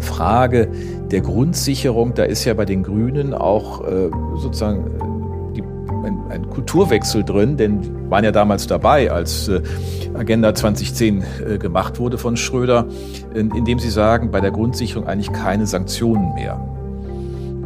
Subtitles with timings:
[0.00, 0.68] Frage
[1.10, 5.62] der Grundsicherung, da ist ja bei den Grünen auch äh, sozusagen äh, die,
[6.06, 9.62] ein, ein, Kulturwechsel drin, denn waren ja damals dabei, als äh,
[10.14, 12.86] Agenda 2010 äh, gemacht wurde von Schröder,
[13.34, 16.60] in, indem sie sagen, bei der Grundsicherung eigentlich keine Sanktionen mehr.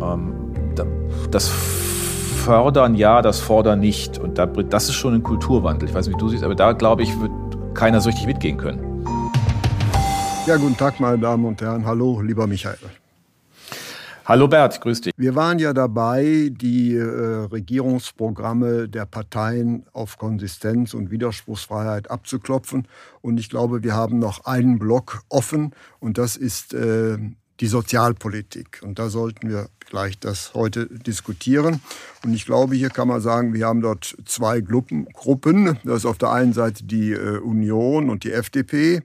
[0.03, 0.33] Ähm,
[0.75, 0.85] da,
[1.31, 4.19] das fördern ja, das fordern nicht.
[4.19, 5.89] Und da, das ist schon ein Kulturwandel.
[5.89, 7.31] Ich weiß nicht, wie du siehst, aber da glaube ich, wird
[7.75, 8.90] keiner so richtig mitgehen können.
[10.51, 11.87] Ja, guten Tag, meine Damen und Herren.
[11.87, 12.77] Hallo, lieber Michael.
[14.25, 15.13] Hallo Bert, grüß dich.
[15.17, 22.89] Wir waren ja dabei, die äh, Regierungsprogramme der Parteien auf Konsistenz und Widerspruchsfreiheit abzuklopfen.
[23.21, 27.17] Und ich glaube, wir haben noch einen Block offen und das ist äh,
[27.61, 28.81] die Sozialpolitik.
[28.83, 31.81] Und da sollten wir gleich das heute diskutieren.
[32.25, 35.79] Und ich glaube, hier kann man sagen, wir haben dort zwei Gruppen.
[35.85, 39.05] Das ist auf der einen Seite die äh, Union und die FDP.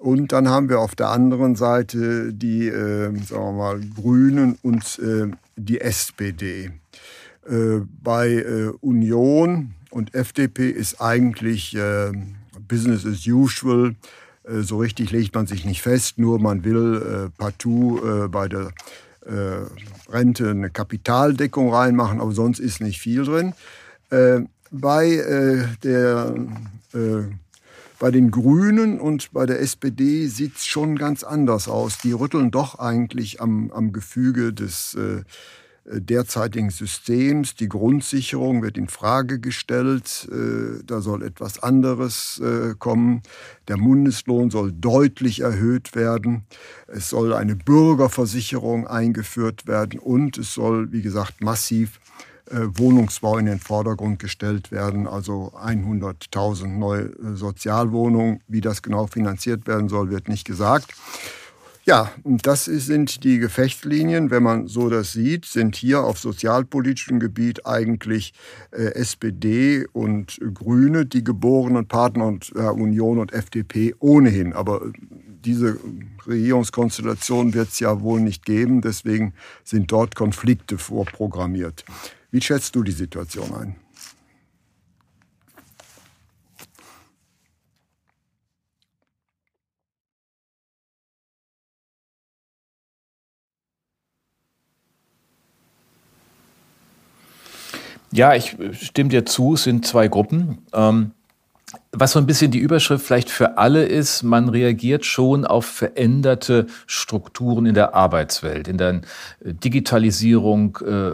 [0.00, 4.98] Und dann haben wir auf der anderen Seite die, äh, sagen wir mal, Grünen und
[4.98, 6.70] äh, die SPD.
[7.46, 12.12] Äh, bei äh, Union und FDP ist eigentlich äh,
[12.66, 13.94] Business as usual.
[14.44, 18.72] Äh, so richtig legt man sich nicht fest, nur man will partout bei der
[20.08, 23.52] Rente eine Kapitaldeckung reinmachen, aber sonst ist nicht viel drin.
[24.70, 26.34] bei der
[28.00, 31.98] bei den Grünen und bei der SPD sieht es schon ganz anders aus.
[31.98, 35.22] Die rütteln doch eigentlich am, am Gefüge des äh,
[35.84, 37.56] derzeitigen Systems.
[37.56, 40.26] Die Grundsicherung wird in Frage gestellt.
[40.32, 43.20] Äh, da soll etwas anderes äh, kommen.
[43.68, 46.46] Der Mindestlohn soll deutlich erhöht werden.
[46.86, 52.00] Es soll eine Bürgerversicherung eingeführt werden und es soll, wie gesagt, massiv
[52.50, 58.40] Wohnungsbau in den Vordergrund gestellt werden, also 100.000 neue äh, Sozialwohnungen.
[58.48, 60.94] Wie das genau finanziert werden soll, wird nicht gesagt.
[61.84, 64.30] Ja, das sind die Gefechtslinien.
[64.30, 68.34] Wenn man so das sieht, sind hier auf sozialpolitischem Gebiet eigentlich
[68.70, 74.52] äh, SPD und Grüne die geborenen Partner und äh, Union und FDP ohnehin.
[74.52, 74.82] Aber
[75.44, 75.78] diese
[76.26, 78.82] Regierungskonstellation wird es ja wohl nicht geben.
[78.82, 79.32] Deswegen
[79.64, 81.84] sind dort Konflikte vorprogrammiert.
[82.30, 83.76] Wie schätzt du die Situation ein?
[98.12, 100.66] Ja, ich stimme dir zu, es sind zwei Gruppen.
[100.72, 101.12] Ähm,
[101.92, 106.66] was so ein bisschen die Überschrift vielleicht für alle ist, man reagiert schon auf veränderte
[106.86, 109.00] Strukturen in der Arbeitswelt, in der äh,
[109.42, 111.10] Digitalisierung, äh,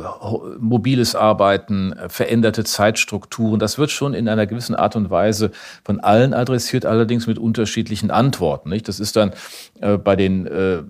[0.58, 3.58] mobiles Arbeiten, äh, veränderte Zeitstrukturen.
[3.58, 5.50] Das wird schon in einer gewissen Art und Weise
[5.82, 8.68] von allen adressiert, allerdings mit unterschiedlichen Antworten.
[8.68, 8.86] Nicht?
[8.86, 9.32] Das ist dann
[9.80, 10.82] äh, bei den äh,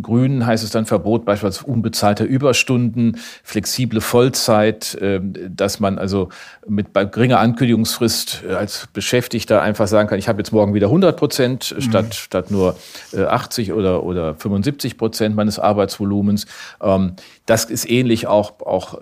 [0.00, 6.30] Grünen heißt es dann Verbot beispielsweise unbezahlter Überstunden, flexible Vollzeit, äh, dass man also
[6.66, 11.16] mit geringer Ankündigungsfrist äh, als Beschäftigter einfach sagen kann, ich habe jetzt morgen wieder 100
[11.16, 11.80] Prozent mhm.
[11.80, 12.76] statt, statt nur
[13.12, 16.46] 80 äh, oder, oder 75 Prozent meines Arbeitsvolumens.
[16.80, 19.00] Ähm, das ist ähnlich auch, auch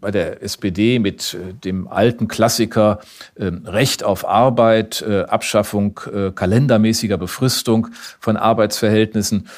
[0.00, 2.98] bei der SPD mit dem alten Klassiker
[3.38, 6.00] ähm, Recht auf Arbeit, Abschaffung
[6.34, 9.48] kalendermäßiger Befristung von Arbeitsverhältnissen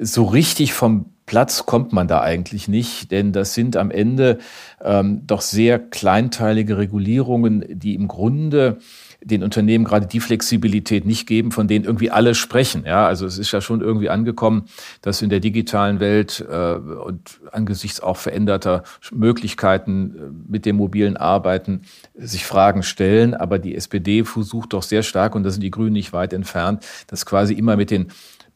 [0.00, 4.38] so richtig vom Platz kommt man da eigentlich nicht, denn das sind am Ende
[4.82, 8.78] ähm, doch sehr kleinteilige Regulierungen, die im Grunde
[9.22, 12.84] den Unternehmen gerade die Flexibilität nicht geben, von denen irgendwie alle sprechen.
[12.86, 14.64] Ja, also es ist ja schon irgendwie angekommen,
[15.02, 21.16] dass in der digitalen Welt äh, und angesichts auch veränderter Möglichkeiten äh, mit dem mobilen
[21.16, 21.82] Arbeiten
[22.14, 23.34] sich Fragen stellen.
[23.34, 26.86] Aber die SPD versucht doch sehr stark, und da sind die Grünen nicht weit entfernt,
[27.06, 28.08] das quasi immer mit den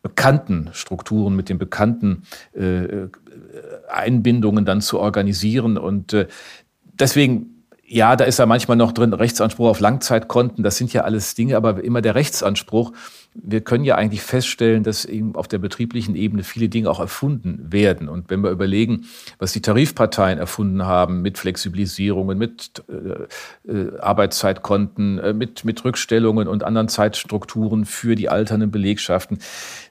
[0.03, 3.09] bekannten Strukturen, mit den bekannten äh,
[3.91, 5.79] Einbindungen dann zu organisieren.
[5.79, 6.27] Und äh,
[6.99, 7.54] deswegen
[7.87, 10.65] ja, da ist ja manchmal noch drin Rechtsanspruch auf Langzeitkonten.
[10.65, 12.93] Das sind ja alles Dinge, aber immer der Rechtsanspruch.
[13.35, 17.73] Wir können ja eigentlich feststellen, dass eben auf der betrieblichen Ebene viele Dinge auch erfunden
[17.73, 18.09] werden.
[18.09, 19.07] Und wenn wir überlegen,
[19.39, 26.49] was die Tarifparteien erfunden haben mit Flexibilisierungen, mit äh, äh Arbeitszeitkonten, äh, mit, mit Rückstellungen
[26.49, 29.39] und anderen Zeitstrukturen für die alternden Belegschaften,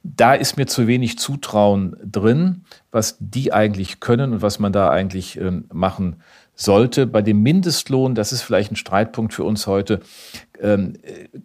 [0.04, 4.90] da ist mir zu wenig Zutrauen drin, was die eigentlich können und was man da
[4.90, 6.16] eigentlich äh, machen
[6.56, 7.08] sollte.
[7.08, 10.02] Bei dem Mindestlohn, das ist vielleicht ein Streitpunkt für uns heute,
[10.60, 10.94] ähm,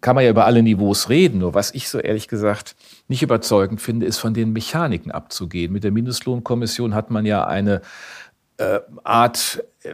[0.01, 1.39] kann man ja über alle Niveaus reden.
[1.39, 2.75] Nur was ich so ehrlich gesagt
[3.07, 5.73] nicht überzeugend finde, ist von den Mechaniken abzugehen.
[5.73, 7.81] Mit der Mindestlohnkommission hat man ja eine
[8.57, 9.93] äh, Art äh,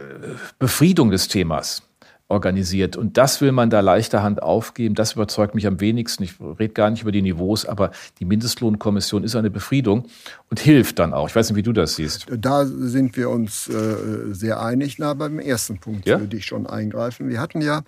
[0.58, 1.85] Befriedung des Themas
[2.28, 2.96] organisiert.
[2.96, 4.94] Und das will man da leichter Hand aufgeben.
[4.94, 6.24] Das überzeugt mich am wenigsten.
[6.24, 10.06] Ich rede gar nicht über die Niveaus, aber die Mindestlohnkommission ist eine Befriedung
[10.50, 11.28] und hilft dann auch.
[11.28, 12.26] Ich weiß nicht, wie du das siehst.
[12.36, 14.98] Da sind wir uns äh, sehr einig.
[14.98, 16.18] Na, beim ersten Punkt ja?
[16.18, 17.28] würde ich schon eingreifen.
[17.28, 17.82] Wir hatten ja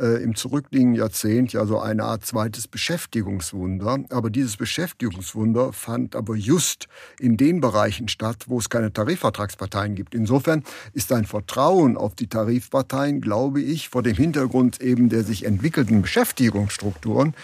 [0.00, 3.98] äh, im zurückliegenden Jahrzehnt ja so eine Art zweites Beschäftigungswunder.
[4.10, 6.88] Aber dieses Beschäftigungswunder fand aber just
[7.18, 10.14] in den Bereichen statt, wo es keine Tarifvertragsparteien gibt.
[10.14, 15.44] Insofern ist ein Vertrauen auf die Tarifparteien, glaube ich, vor dem Hintergrund eben der sich
[15.44, 17.34] entwickelten Beschäftigungsstrukturen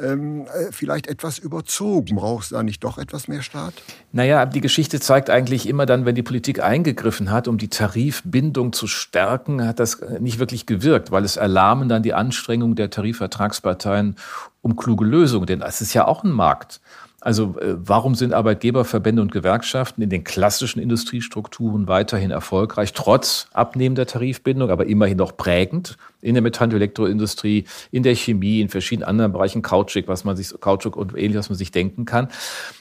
[0.00, 2.16] ähm, äh, vielleicht etwas überzogen.
[2.16, 3.74] Braucht es da nicht doch etwas mehr Staat?
[4.12, 8.72] Naja, die Geschichte zeigt eigentlich immer dann, wenn die Politik eingegriffen hat, um die Tarifbindung
[8.72, 14.16] zu stärken, hat das nicht wirklich gewirkt, weil es erlahmen dann die Anstrengungen der Tarifvertragsparteien
[14.60, 15.46] um kluge Lösungen.
[15.46, 16.80] Denn es ist ja auch ein Markt.
[17.22, 24.06] Also äh, warum sind Arbeitgeberverbände und Gewerkschaften in den klassischen Industriestrukturen weiterhin erfolgreich, trotz abnehmender
[24.06, 29.08] Tarifbindung, aber immerhin noch prägend in der Metall- und Elektroindustrie, in der Chemie, in verschiedenen
[29.08, 32.26] anderen Bereichen, Kautschuk, was man sich, Kautschuk und ähnliches, was man sich denken kann,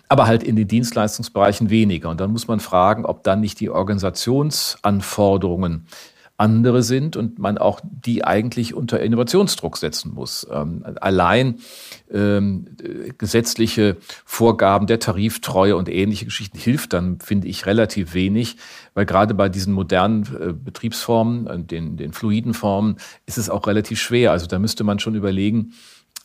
[0.10, 2.10] aber halt in den Dienstleistungsbereichen weniger.
[2.10, 5.86] Und dann muss man fragen, ob dann nicht die Organisationsanforderungen
[6.42, 10.46] andere sind und man auch die eigentlich unter Innovationsdruck setzen muss.
[10.52, 11.60] Ähm, allein
[12.12, 12.66] ähm,
[13.18, 18.58] gesetzliche Vorgaben der Tariftreue und ähnliche Geschichten hilft dann, finde ich, relativ wenig,
[18.96, 22.98] weil gerade bei diesen modernen äh, Betriebsformen, äh, den, den fluiden Formen,
[23.28, 24.32] ist es auch relativ schwer.
[24.32, 25.74] Also da müsste man schon überlegen,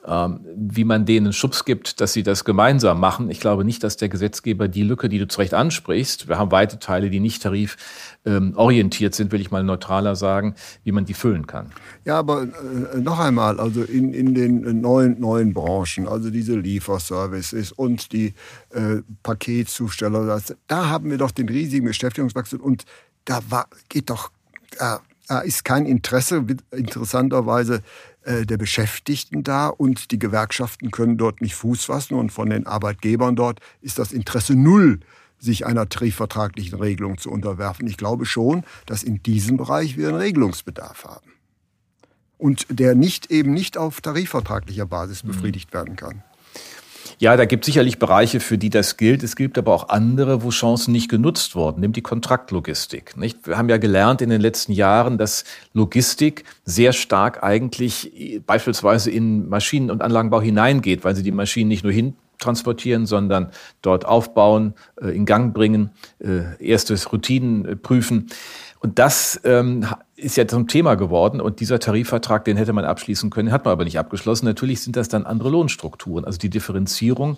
[0.06, 3.28] wie man denen Schubs gibt, dass sie das gemeinsam machen.
[3.28, 6.52] Ich glaube nicht, dass der Gesetzgeber die Lücke, die du zu Recht ansprichst, wir haben
[6.52, 10.54] weite Teile, die nicht tariforientiert sind, will ich mal neutraler sagen,
[10.84, 11.72] wie man die füllen kann.
[12.04, 17.72] Ja, aber äh, noch einmal, also in, in den neuen, neuen Branchen, also diese Lieferservices
[17.72, 18.34] und die
[18.70, 22.84] äh, Paketzusteller, da haben wir doch den riesigen Beschäftigungswachstum und
[23.24, 24.30] da war, geht doch,
[24.78, 27.82] da, da ist kein Interesse, interessanterweise,
[28.26, 33.36] der Beschäftigten da und die Gewerkschaften können dort nicht Fuß fassen und von den Arbeitgebern
[33.36, 34.98] dort ist das Interesse null,
[35.38, 37.86] sich einer tarifvertraglichen Regelung zu unterwerfen.
[37.86, 41.32] Ich glaube schon, dass in diesem Bereich wir einen Regelungsbedarf haben
[42.38, 45.28] und der nicht eben nicht auf tarifvertraglicher Basis mhm.
[45.28, 46.22] befriedigt werden kann.
[47.18, 49.22] Ja, da gibt es sicherlich Bereiche, für die das gilt.
[49.22, 51.80] Es gibt aber auch andere, wo Chancen nicht genutzt wurden.
[51.80, 53.16] Nimm die Kontraktlogistik.
[53.16, 53.46] Nicht?
[53.46, 59.48] Wir haben ja gelernt in den letzten Jahren, dass Logistik sehr stark eigentlich beispielsweise in
[59.48, 63.50] Maschinen- und Anlagenbau hineingeht, weil sie die Maschinen nicht nur hin transportieren, sondern
[63.82, 68.26] dort aufbauen, äh, in Gang bringen, äh, erstes Routinen äh, prüfen.
[68.80, 69.86] Und das ähm,
[70.16, 73.72] ist ja zum Thema geworden und dieser Tarifvertrag, den hätte man abschließen können, hat man
[73.72, 74.46] aber nicht abgeschlossen.
[74.46, 76.24] Natürlich sind das dann andere Lohnstrukturen.
[76.24, 77.36] Also die Differenzierung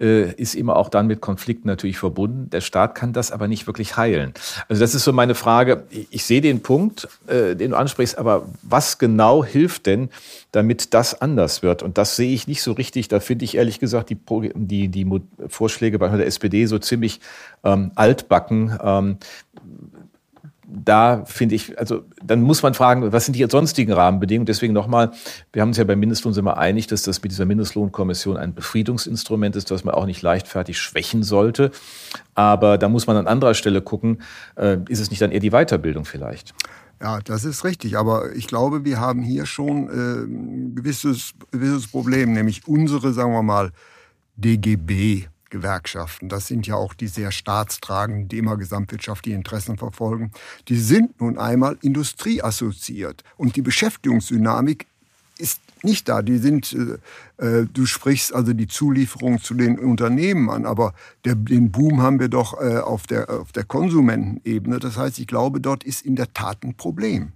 [0.00, 2.48] äh, ist immer auch dann mit Konflikten natürlich verbunden.
[2.48, 4.32] Der Staat kann das aber nicht wirklich heilen.
[4.68, 5.84] Also das ist so meine Frage.
[6.10, 10.08] Ich, sehe den Punkt, äh, den du ansprichst, aber was genau hilft denn,
[10.50, 11.82] damit das anders wird?
[11.82, 13.08] Und das sehe ich nicht so richtig.
[13.08, 14.18] Da finde ich ehrlich gesagt die,
[14.54, 17.20] die, die Vorschläge bei der SPD so ziemlich
[17.64, 18.78] ähm, altbacken.
[18.82, 19.18] Ähm,
[20.74, 24.46] da finde ich, also dann muss man fragen, was sind die sonstigen Rahmenbedingungen?
[24.46, 25.12] Deswegen nochmal,
[25.52, 29.56] wir haben uns ja beim Mindestlohn immer einig, dass das mit dieser Mindestlohnkommission ein Befriedungsinstrument
[29.56, 31.70] ist, das man auch nicht leichtfertig schwächen sollte.
[32.34, 34.22] Aber da muss man an anderer Stelle gucken,
[34.56, 36.54] äh, ist es nicht dann eher die Weiterbildung vielleicht?
[37.00, 37.96] Ja, das ist richtig.
[37.96, 43.32] Aber ich glaube, wir haben hier schon äh, ein gewisses, gewisses Problem, nämlich unsere, sagen
[43.32, 43.70] wir mal,
[44.36, 50.32] DGB Gewerkschaften, das sind ja auch die sehr staatstragenden, die immer gesamtwirtschaftliche Interessen verfolgen,
[50.68, 53.22] die sind nun einmal industrieassoziiert.
[53.36, 54.88] Und die Beschäftigungsdynamik
[55.38, 56.22] ist nicht da.
[56.22, 56.76] Die sind,
[57.38, 60.92] äh, äh, du sprichst also die Zulieferung zu den Unternehmen an, aber
[61.24, 64.80] der, den Boom haben wir doch äh, auf, der, auf der Konsumentenebene.
[64.80, 67.32] Das heißt, ich glaube, dort ist in der Tat ein Problem.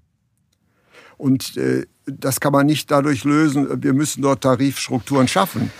[1.18, 5.70] Und äh, das kann man nicht dadurch lösen, wir müssen dort Tarifstrukturen schaffen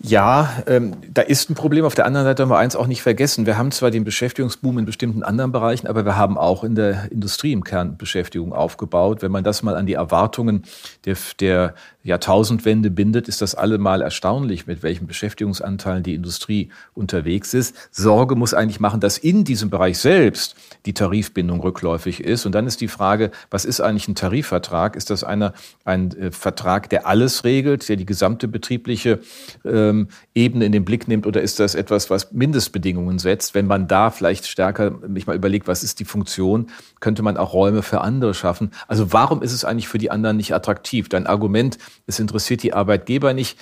[0.00, 1.84] Ja, ähm, da ist ein Problem.
[1.84, 3.46] Auf der anderen Seite haben wir eins auch nicht vergessen.
[3.46, 7.10] Wir haben zwar den Beschäftigungsboom in bestimmten anderen Bereichen, aber wir haben auch in der
[7.10, 9.22] Industrie im Kern Beschäftigung aufgebaut.
[9.22, 10.62] Wenn man das mal an die Erwartungen
[11.04, 11.74] der, der
[12.08, 17.74] Jahrtausendwende bindet, ist das allemal erstaunlich, mit welchen Beschäftigungsanteilen die Industrie unterwegs ist.
[17.90, 22.44] Sorge muss eigentlich machen, dass in diesem Bereich selbst die Tarifbindung rückläufig ist.
[22.46, 24.96] Und dann ist die Frage, was ist eigentlich ein Tarifvertrag?
[24.96, 29.20] Ist das einer, ein äh, Vertrag, der alles regelt, der die gesamte betriebliche
[29.64, 33.54] äh, ähm, Ebene in den Blick nimmt oder ist das etwas, was Mindestbedingungen setzt?
[33.54, 36.68] Wenn man da vielleicht stärker mich mal überlegt, was ist die Funktion,
[37.00, 38.70] könnte man auch Räume für andere schaffen.
[38.86, 41.08] Also warum ist es eigentlich für die anderen nicht attraktiv?
[41.08, 43.58] Dein Argument, es interessiert die Arbeitgeber nicht.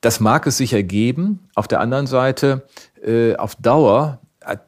[0.00, 1.48] Das mag es sicher geben.
[1.54, 2.66] Auf der anderen Seite,
[3.02, 4.20] äh, auf Dauer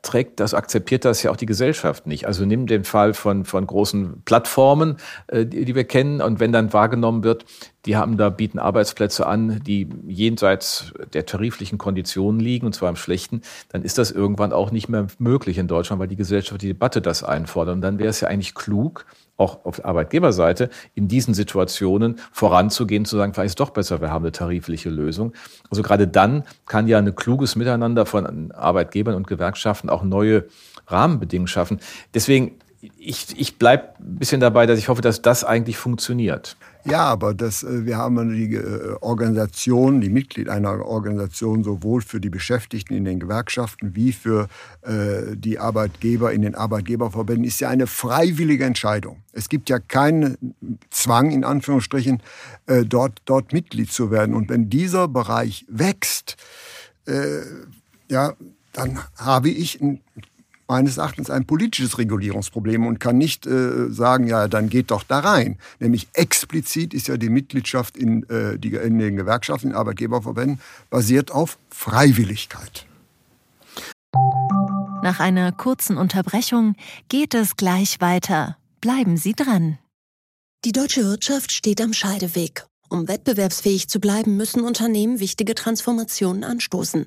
[0.03, 2.27] trägt das, akzeptiert das ja auch die Gesellschaft nicht.
[2.27, 4.97] Also nimm den Fall von, von großen Plattformen,
[5.27, 7.45] äh, die, die wir kennen, und wenn dann wahrgenommen wird,
[7.85, 12.97] die haben da, bieten Arbeitsplätze an, die jenseits der tariflichen Konditionen liegen, und zwar im
[12.97, 16.69] Schlechten, dann ist das irgendwann auch nicht mehr möglich in Deutschland, weil die Gesellschaft, die
[16.69, 17.75] Debatte das einfordert.
[17.75, 23.17] Und dann wäre es ja eigentlich klug, auch auf Arbeitgeberseite, in diesen Situationen voranzugehen, zu
[23.17, 25.33] sagen, vielleicht ist doch besser, wir haben eine tarifliche Lösung.
[25.71, 30.47] Also gerade dann kann ja ein kluges Miteinander von Arbeitgebern und Gewerkschaften auch neue
[30.87, 31.81] Rahmenbedingungen schaffen.
[32.15, 32.59] Deswegen,
[32.99, 36.57] ich, ich bleibe ein bisschen dabei, dass ich hoffe, dass das eigentlich funktioniert.
[36.85, 42.21] Ja, aber das, äh, wir haben die äh, Organisation, die Mitglied einer Organisation sowohl für
[42.21, 44.49] die Beschäftigten in den Gewerkschaften wie für
[44.83, 49.23] äh, die Arbeitgeber in den Arbeitgeberverbänden ist ja eine freiwillige Entscheidung.
[49.33, 50.55] Es gibt ja keinen
[50.91, 52.23] Zwang, in Anführungsstrichen,
[52.89, 54.35] dort, dort Mitglied zu werden.
[54.35, 56.37] Und wenn dieser Bereich wächst,
[58.09, 58.33] ja,
[58.73, 60.01] dann habe ich ein
[60.69, 65.21] meines Erachtens ein politisches Regulierungsproblem und kann nicht äh, sagen, ja, dann geht doch da
[65.21, 65.59] rein.
[65.79, 71.31] Nämlich explizit ist ja die Mitgliedschaft in, äh, die, in den Gewerkschaften, in Arbeitgeberverbänden basiert
[71.31, 72.87] auf Freiwilligkeit.
[75.03, 76.75] Nach einer kurzen Unterbrechung
[77.09, 78.57] geht es gleich weiter.
[78.81, 79.79] Bleiben Sie dran.
[80.65, 82.67] Die deutsche Wirtschaft steht am Scheideweg.
[82.89, 87.07] Um wettbewerbsfähig zu bleiben, müssen Unternehmen wichtige Transformationen anstoßen.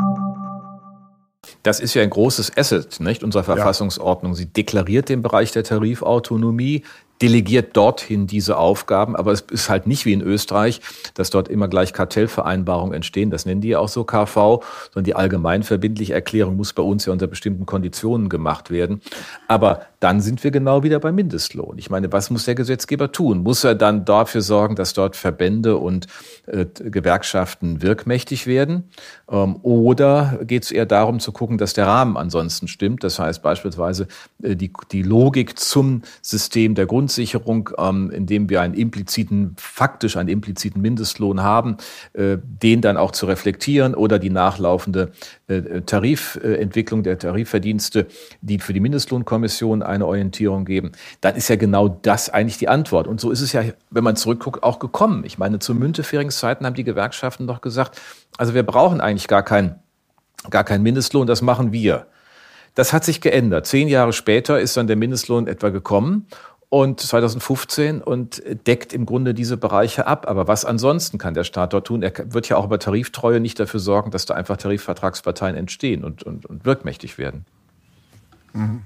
[1.63, 4.33] Das ist ja ein großes Asset nicht, unserer Verfassungsordnung.
[4.33, 6.83] Sie deklariert den Bereich der Tarifautonomie,
[7.21, 10.81] delegiert dorthin diese Aufgaben, aber es ist halt nicht wie in Österreich,
[11.13, 13.29] dass dort immer gleich Kartellvereinbarungen entstehen.
[13.29, 17.13] Das nennen die ja auch so KV, sondern die allgemeinverbindliche Erklärung muss bei uns ja
[17.13, 19.01] unter bestimmten Konditionen gemacht werden.
[19.47, 21.77] Aber dann sind wir genau wieder beim Mindestlohn.
[21.77, 23.43] Ich meine, was muss der Gesetzgeber tun?
[23.43, 26.07] Muss er dann dafür sorgen, dass dort Verbände und
[26.47, 28.89] äh, Gewerkschaften wirkmächtig werden?
[29.29, 33.03] Ähm, oder geht es eher darum zu gucken, dass der Rahmen ansonsten stimmt?
[33.03, 34.07] Das heißt beispielsweise
[34.41, 40.29] äh, die, die Logik zum System der Grundsicherung, ähm, indem wir einen impliziten, faktisch einen
[40.29, 41.75] impliziten Mindestlohn haben,
[42.13, 45.11] äh, den dann auch zu reflektieren oder die nachlaufende
[45.47, 48.07] äh, Tarifentwicklung der Tarifverdienste,
[48.41, 53.07] die für die Mindestlohnkommission eine Orientierung geben, dann ist ja genau das eigentlich die Antwort.
[53.07, 55.23] Und so ist es ja, wenn man zurückguckt, auch gekommen.
[55.25, 57.99] Ich meine, zu Münteferingszeiten haben die Gewerkschaften doch gesagt,
[58.37, 59.75] also wir brauchen eigentlich gar keinen
[60.49, 62.07] gar keinen Mindestlohn, das machen wir.
[62.73, 63.67] Das hat sich geändert.
[63.67, 66.25] Zehn Jahre später ist dann der Mindestlohn etwa gekommen
[66.71, 70.25] und 2015 und deckt im Grunde diese Bereiche ab.
[70.29, 72.01] Aber was ansonsten kann der Staat dort tun?
[72.01, 76.23] Er wird ja auch über Tariftreue nicht dafür sorgen, dass da einfach Tarifvertragsparteien entstehen und,
[76.23, 77.45] und, und wirkmächtig werden.
[78.53, 78.83] Mhm.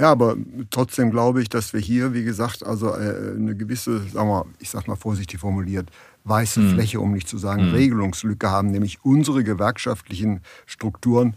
[0.00, 0.36] Ja, aber
[0.70, 4.70] trotzdem glaube ich, dass wir hier, wie gesagt, also äh, eine gewisse, sagen wir, ich
[4.70, 5.90] sag mal vorsichtig formuliert,
[6.24, 6.70] weiße mhm.
[6.72, 7.74] Fläche, um nicht zu sagen mhm.
[7.74, 11.36] Regelungslücke haben, nämlich unsere gewerkschaftlichen Strukturen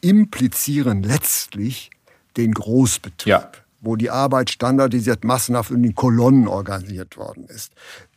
[0.00, 1.90] implizieren letztlich
[2.36, 3.28] den Großbetrieb.
[3.28, 3.52] Ja
[3.82, 7.72] wo die Arbeit standardisiert massenhaft in den Kolonnen organisiert worden ist.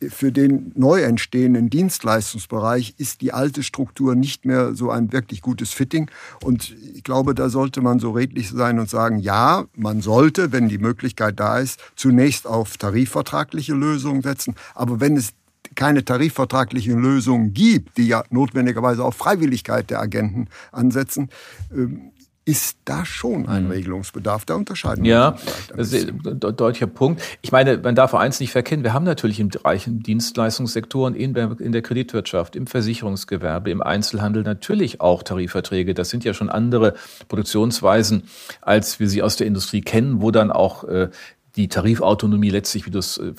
[0.09, 5.73] Für den neu entstehenden Dienstleistungsbereich ist die alte Struktur nicht mehr so ein wirklich gutes
[5.73, 6.09] Fitting.
[6.43, 10.69] Und ich glaube, da sollte man so redlich sein und sagen, ja, man sollte, wenn
[10.69, 14.55] die Möglichkeit da ist, zunächst auf tarifvertragliche Lösungen setzen.
[14.75, 15.33] Aber wenn es
[15.73, 21.29] keine tarifvertraglichen Lösungen gibt, die ja notwendigerweise auf Freiwilligkeit der Agenten ansetzen,
[21.73, 22.11] ähm,
[22.45, 23.71] ist da schon ein mhm.
[23.71, 24.45] Regelungsbedarf.
[24.45, 25.29] Da unterscheiden wir ja,
[25.75, 27.21] uns Ja, ein deutlicher Punkt.
[27.41, 28.83] Ich meine, man darf eins nicht verkennen.
[28.83, 34.43] Wir haben natürlich im Bereich Dienstleistungssektoren, in der, in der Kreditwirtschaft, im Versicherungsgewerbe, im Einzelhandel
[34.43, 35.95] natürlich auch Tarifverträge.
[35.95, 36.93] Das sind ja schon andere
[37.27, 38.23] Produktionsweisen,
[38.61, 41.09] als wir sie aus der Industrie kennen, wo dann auch äh,
[41.55, 43.33] die Tarifautonomie letztlich, wie du es äh,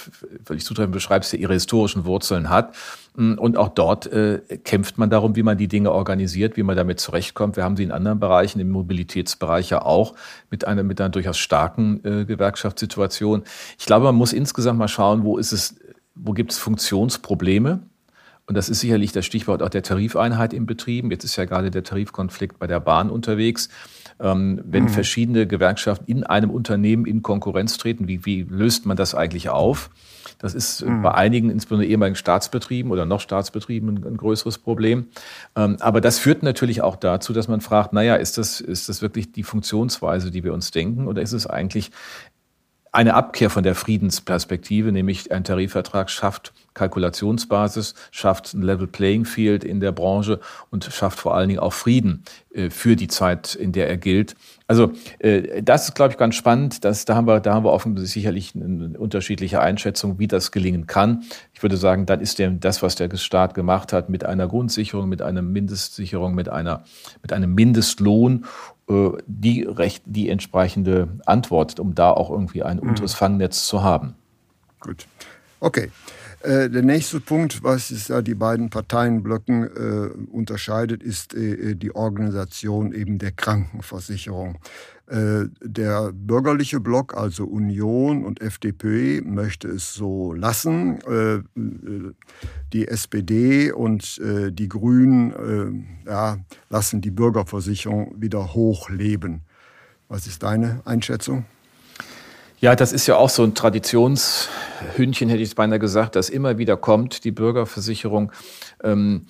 [0.44, 2.74] völlig zutreffend beschreibst, ja ihre historischen Wurzeln hat.
[3.16, 6.76] Mm, und auch dort äh, kämpft man darum, wie man die Dinge organisiert, wie man
[6.76, 7.56] damit zurechtkommt.
[7.56, 10.14] Wir haben sie in anderen Bereichen, im Mobilitätsbereich ja auch,
[10.50, 13.44] mit einer, mit einer durchaus starken äh, Gewerkschaftssituation.
[13.78, 15.76] Ich glaube, man muss insgesamt mal schauen, wo ist es,
[16.14, 17.80] wo gibt es Funktionsprobleme?
[18.48, 21.10] Und das ist sicherlich das Stichwort auch der Tarifeinheit im Betrieben.
[21.10, 23.68] Jetzt ist ja gerade der Tarifkonflikt bei der Bahn unterwegs.
[24.20, 24.88] Ähm, wenn mhm.
[24.90, 29.90] verschiedene Gewerkschaften in einem Unternehmen in Konkurrenz treten, wie, wie löst man das eigentlich auf?
[30.38, 31.02] Das ist mhm.
[31.02, 35.06] bei einigen, insbesondere ehemaligen Staatsbetrieben oder noch Staatsbetrieben, ein, ein größeres Problem.
[35.54, 39.02] Ähm, aber das führt natürlich auch dazu, dass man fragt, naja, ist das, ist das
[39.02, 41.90] wirklich die Funktionsweise, die wir uns denken, oder ist es eigentlich
[42.96, 49.64] eine Abkehr von der Friedensperspektive, nämlich ein Tarifvertrag schafft Kalkulationsbasis, schafft ein Level Playing Field
[49.64, 52.24] in der Branche und schafft vor allen Dingen auch Frieden
[52.54, 54.34] äh, für die Zeit, in der er gilt.
[54.66, 56.84] Also äh, das ist, glaube ich, ganz spannend.
[56.84, 60.86] Das, da haben wir, da haben wir offensichtlich sicherlich eine unterschiedliche Einschätzung, wie das gelingen
[60.86, 61.24] kann.
[61.52, 65.08] Ich würde sagen, dann ist der, das, was der Staat gemacht hat, mit einer Grundsicherung,
[65.08, 66.84] mit einer Mindestsicherung, mit einer,
[67.22, 68.46] mit einem Mindestlohn
[68.88, 72.90] die, recht, die entsprechende Antwort, um da auch irgendwie ein mhm.
[72.90, 74.14] unteres Fangnetz zu haben.
[74.80, 75.06] Gut.
[75.60, 75.90] Okay.
[76.42, 81.94] Äh, der nächste Punkt, was es ja die beiden Parteienblöcken äh, unterscheidet, ist äh, die
[81.96, 84.58] Organisation eben der Krankenversicherung.
[85.08, 90.98] Äh, der bürgerliche Block, also Union und FDP, möchte es so lassen.
[91.02, 91.42] Äh,
[92.72, 96.38] die SPD und äh, die Grünen ja,
[96.70, 99.42] lassen die Bürgerversicherung wieder hochleben.
[100.08, 101.44] Was ist deine Einschätzung?
[102.58, 106.76] Ja, das ist ja auch so ein Traditionshündchen, hätte ich beinahe gesagt, das immer wieder
[106.76, 108.32] kommt, die Bürgerversicherung.
[108.82, 109.26] Ähm,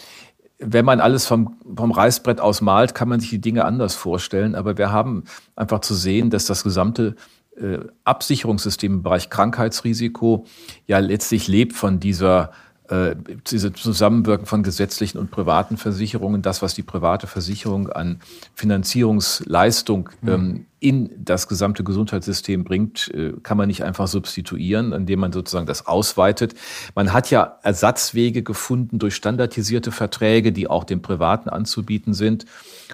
[0.59, 4.55] wenn man alles vom, vom Reißbrett aus malt, kann man sich die Dinge anders vorstellen.
[4.55, 7.17] Aber wir haben einfach zu sehen, dass das gesamte
[7.57, 10.47] äh, Absicherungssystem im Bereich Krankheitsrisiko
[10.87, 12.53] ja letztlich lebt von dieser
[12.89, 13.17] äh,
[13.51, 18.21] diese Zusammenwirken von gesetzlichen und privaten Versicherungen, das, was die private Versicherung an
[18.55, 20.29] Finanzierungsleistung mhm.
[20.29, 25.66] ähm, in das gesamte Gesundheitssystem bringt, äh, kann man nicht einfach substituieren, indem man sozusagen
[25.66, 26.54] das ausweitet.
[26.95, 32.45] Man hat ja Ersatzwege gefunden durch standardisierte Verträge, die auch dem Privaten anzubieten sind.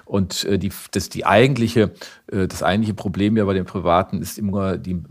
[0.05, 1.91] Und äh, die, das, die eigentliche,
[2.27, 5.03] äh, das eigentliche Problem ja bei den Privaten ist immer die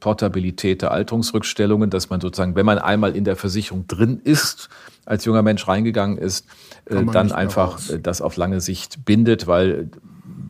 [0.00, 4.68] Portabilität der Alterungsrückstellungen, dass man sozusagen, wenn man einmal in der Versicherung drin ist,
[5.06, 6.46] als junger Mensch reingegangen ist,
[6.84, 9.88] dann einfach das auf lange Sicht bindet, weil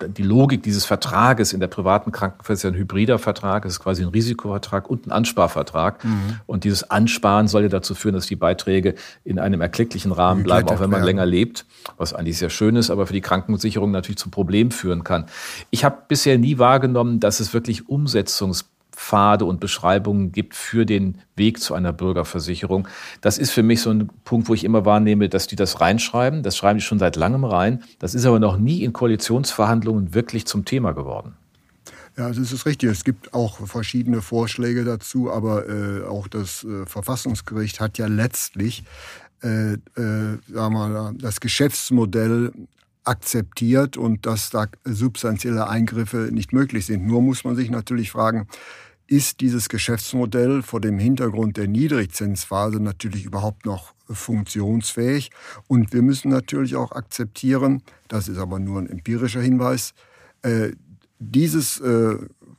[0.07, 4.09] die Logik dieses Vertrages in der privaten Krankenversicherung ein hybrider Vertrag, es ist quasi ein
[4.09, 6.05] Risikovertrag und ein Ansparvertrag.
[6.05, 6.41] Mhm.
[6.47, 10.69] Und dieses Ansparen soll ja dazu führen, dass die Beiträge in einem erklecklichen Rahmen bleiben,
[10.69, 14.19] auch wenn man länger lebt, was eigentlich sehr schön ist, aber für die Krankensicherung natürlich
[14.19, 15.27] zu Problemen führen kann.
[15.71, 18.67] Ich habe bisher nie wahrgenommen, dass es wirklich Umsetzungs
[18.99, 22.89] Pfade und Beschreibungen gibt für den Weg zu einer Bürgerversicherung.
[23.21, 26.43] Das ist für mich so ein Punkt, wo ich immer wahrnehme, dass die das reinschreiben.
[26.43, 27.85] Das schreiben die schon seit langem rein.
[28.01, 31.37] Das ist aber noch nie in Koalitionsverhandlungen wirklich zum Thema geworden.
[32.17, 32.91] Ja, das ist richtig.
[32.91, 38.83] Es gibt auch verschiedene Vorschläge dazu, aber äh, auch das äh, Verfassungsgericht hat ja letztlich
[39.45, 42.53] äh, äh, sagen wir, das Geschäftsmodell
[43.05, 47.07] akzeptiert und dass da substanzielle Eingriffe nicht möglich sind.
[47.07, 48.49] Nur muss man sich natürlich fragen,
[49.09, 55.31] ist dieses Geschäftsmodell vor dem Hintergrund der Niedrigzinsphase natürlich überhaupt noch funktionsfähig.
[55.66, 59.94] Und wir müssen natürlich auch akzeptieren, das ist aber nur ein empirischer Hinweis,
[60.42, 60.73] äh,
[61.18, 62.16] dieses äh,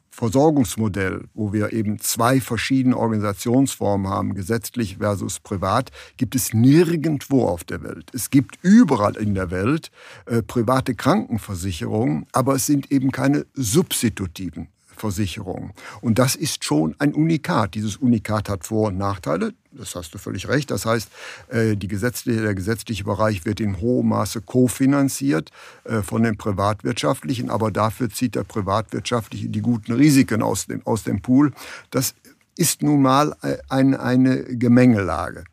[0.09, 7.63] Versorgungsmodell, wo wir eben zwei verschiedene Organisationsformen haben, gesetzlich versus privat, gibt es nirgendwo auf
[7.63, 8.12] der Welt.
[8.13, 9.91] Es gibt überall in der Welt
[10.25, 14.67] äh, private Krankenversicherungen, aber es sind eben keine substitutiven
[14.99, 15.71] Versicherung.
[16.01, 17.75] Und das ist schon ein Unikat.
[17.75, 19.53] Dieses Unikat hat Vor- und Nachteile.
[19.71, 20.71] Das hast du völlig recht.
[20.71, 21.09] Das heißt,
[21.49, 25.51] äh, die gesetzliche, der gesetzliche Bereich wird in hohem Maße kofinanziert
[25.83, 31.03] äh, von den privatwirtschaftlichen, aber dafür zieht der privatwirtschaftliche die guten Risiken aus dem, aus
[31.03, 31.53] dem Pool.
[31.91, 32.15] Das
[32.55, 35.43] ist nun mal äh, ein, eine Gemengelage.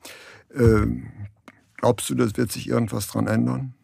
[0.54, 1.08] Ähm,
[1.76, 3.74] glaubst du, das wird sich irgendwas dran ändern?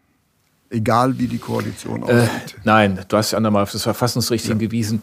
[0.73, 2.55] egal wie die Koalition aussieht.
[2.57, 4.51] Äh, nein, du hast ja einmal auf das Verfassungsrecht ja.
[4.51, 5.03] hingewiesen.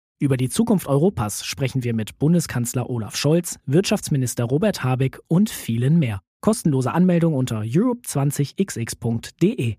[0.21, 5.97] Über die Zukunft Europas sprechen wir mit Bundeskanzler Olaf Scholz, Wirtschaftsminister Robert Habeck und vielen
[5.97, 6.21] mehr.
[6.41, 9.77] Kostenlose Anmeldung unter europe20xx.de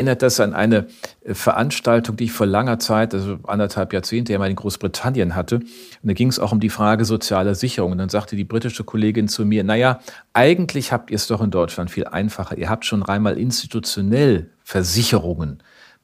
[0.00, 0.86] erinnert das an eine
[1.20, 5.56] äh, Veranstaltung, die ich vor langer Zeit, also anderthalb Jahrzehnte, ja mal in Großbritannien hatte.
[5.56, 5.66] Und
[6.02, 7.92] da ging es auch um die Frage sozialer Sicherung.
[7.92, 10.00] Und dann sagte die britische Kollegin zu mir, naja,
[10.32, 12.56] eigentlich habt ihr es doch in Deutschland viel einfacher.
[12.56, 15.62] Ihr habt schon einmal institutionell Versicherungen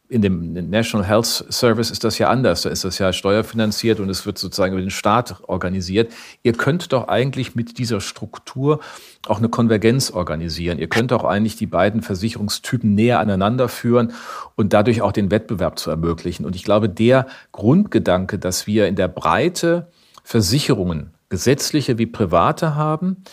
[0.08, 2.62] in dem National Health Service ist das ja anders.
[2.62, 6.12] Da ist das ja steuerfinanziert und es wird sozusagen über den Staat organisiert.
[6.42, 8.80] Ihr könnt doch eigentlich mit dieser Struktur
[9.26, 10.78] auch eine Konvergenz organisieren.
[10.78, 14.12] Ihr könnt auch eigentlich die beiden Versicherungstypen näher aneinander führen
[14.54, 16.44] und dadurch auch den Wettbewerb zu ermöglichen.
[16.44, 19.90] Und ich glaube, der Grundgedanke, dass wir in der Breite
[20.22, 23.24] Versicherungen, gesetzliche wie private haben,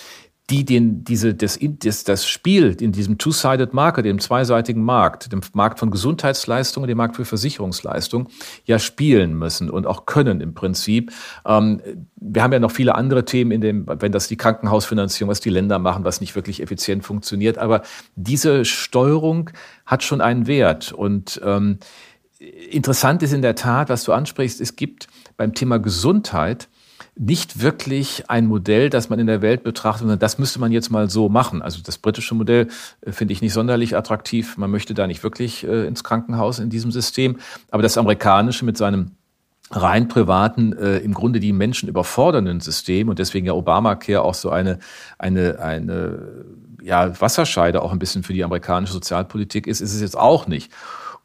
[0.54, 5.42] die den, diese, das, das, das Spiel in diesem Two-Sided Market, dem zweiseitigen Markt, dem
[5.54, 8.28] Markt von Gesundheitsleistungen, dem Markt für Versicherungsleistungen,
[8.66, 11.12] ja spielen müssen und auch können im Prinzip.
[11.44, 11.82] Ähm,
[12.18, 15.50] wir haben ja noch viele andere Themen in dem, wenn das die Krankenhausfinanzierung, was die
[15.50, 17.58] Länder machen, was nicht wirklich effizient funktioniert.
[17.58, 17.82] Aber
[18.16, 19.50] diese Steuerung
[19.88, 20.92] hat schon einen Wert.
[20.92, 21.80] Und ähm,
[22.70, 26.70] interessant ist in der Tat, was du ansprichst, es gibt beim Thema Gesundheit
[27.16, 30.90] nicht wirklich ein Modell, das man in der Welt betrachtet, sondern das müsste man jetzt
[30.90, 31.62] mal so machen.
[31.62, 32.68] Also das britische Modell
[33.02, 34.58] äh, finde ich nicht sonderlich attraktiv.
[34.58, 37.38] Man möchte da nicht wirklich äh, ins Krankenhaus in diesem System.
[37.70, 39.12] Aber das amerikanische mit seinem
[39.72, 44.50] rein privaten, äh, im Grunde die Menschen überfordernden System und deswegen ja Obamacare auch so
[44.50, 44.80] eine,
[45.18, 46.46] eine, eine
[46.82, 50.72] ja, Wasserscheide auch ein bisschen für die amerikanische Sozialpolitik ist, ist es jetzt auch nicht.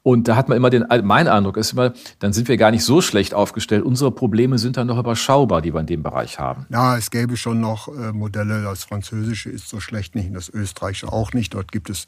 [0.02, 2.84] Und da hat man immer den, mein Eindruck ist immer, dann sind wir gar nicht
[2.84, 3.84] so schlecht aufgestellt.
[3.84, 6.66] Unsere Probleme sind dann noch überschaubar, die wir in dem Bereich haben.
[6.70, 8.62] Ja, es gäbe schon noch äh, Modelle.
[8.62, 11.54] Das Französische ist so schlecht nicht und das Österreichische auch nicht.
[11.54, 12.06] Dort gibt es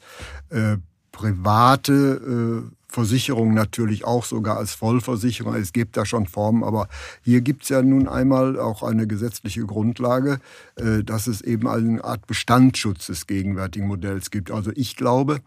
[0.49, 0.77] äh,
[1.11, 5.55] private äh, Versicherungen natürlich auch sogar als Vollversicherung.
[5.55, 6.89] Es gibt da schon Formen, aber
[7.21, 10.39] hier gibt es ja nun einmal auch eine gesetzliche Grundlage,
[10.75, 14.51] äh, dass es eben eine Art Bestandsschutz des gegenwärtigen Modells gibt.
[14.51, 15.39] Also ich glaube,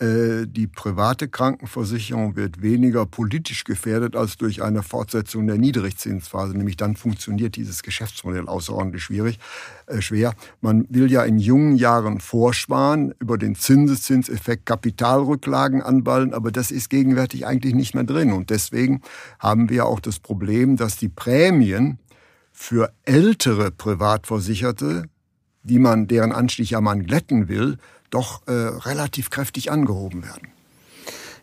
[0.00, 6.56] die private Krankenversicherung wird weniger politisch gefährdet als durch eine Fortsetzung der Niedrigzinsphase.
[6.56, 9.38] Nämlich dann funktioniert dieses Geschäftsmodell außerordentlich schwierig,
[9.86, 10.34] äh, schwer.
[10.60, 16.90] Man will ja in jungen Jahren vorsparen, über den Zinseszinseffekt Kapitalrücklagen anballen, aber das ist
[16.90, 18.32] gegenwärtig eigentlich nicht mehr drin.
[18.32, 19.00] Und deswegen
[19.38, 22.00] haben wir auch das Problem, dass die Prämien
[22.50, 25.04] für ältere Privatversicherte,
[25.62, 27.78] die man, deren Anstieg ja man glätten will,
[28.14, 30.48] doch äh, relativ kräftig angehoben werden.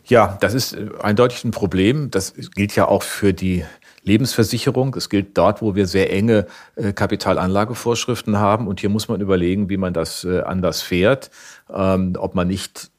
[0.04, 2.10] Ja, das ist äh, eindeutig ein Problem.
[2.10, 3.64] Das gilt ja auch für die
[4.04, 4.94] Lebensversicherung.
[4.96, 8.66] Es gilt dort, wo wir sehr enge äh, Kapitalanlagevorschriften haben.
[8.66, 11.30] Und hier muss man überlegen, wie man das äh, anders fährt.
[11.72, 12.90] Ähm, ob man nicht